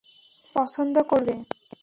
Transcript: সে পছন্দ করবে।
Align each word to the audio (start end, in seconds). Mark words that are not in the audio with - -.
সে 0.39 0.47
পছন্দ 0.55 0.95
করবে। 1.01 1.35